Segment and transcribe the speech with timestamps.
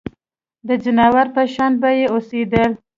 [0.67, 2.71] د ځناورو په شان به یې اوسېدل.